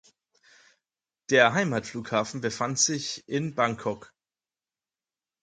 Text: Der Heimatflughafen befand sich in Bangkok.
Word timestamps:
Der 1.29 1.53
Heimatflughafen 1.53 2.41
befand 2.41 2.79
sich 2.79 3.23
in 3.29 3.53
Bangkok. 3.53 4.11